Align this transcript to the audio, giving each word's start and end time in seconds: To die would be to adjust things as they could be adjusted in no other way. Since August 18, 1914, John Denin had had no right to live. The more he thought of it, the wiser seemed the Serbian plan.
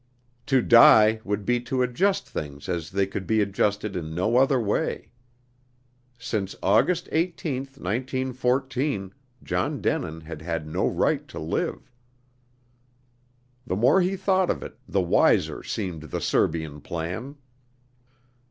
To 0.47 0.63
die 0.63 1.21
would 1.23 1.45
be 1.45 1.59
to 1.61 1.83
adjust 1.83 2.27
things 2.27 2.67
as 2.67 2.89
they 2.89 3.05
could 3.05 3.27
be 3.27 3.39
adjusted 3.39 3.95
in 3.95 4.15
no 4.15 4.37
other 4.37 4.59
way. 4.59 5.11
Since 6.17 6.55
August 6.63 7.07
18, 7.11 7.65
1914, 7.77 9.13
John 9.43 9.79
Denin 9.79 10.21
had 10.21 10.41
had 10.41 10.65
no 10.65 10.87
right 10.87 11.27
to 11.27 11.37
live. 11.37 11.91
The 13.67 13.75
more 13.75 14.01
he 14.01 14.15
thought 14.15 14.49
of 14.49 14.63
it, 14.63 14.79
the 14.87 15.01
wiser 15.03 15.61
seemed 15.63 16.01
the 16.01 16.19
Serbian 16.19 16.81
plan. 16.81 17.35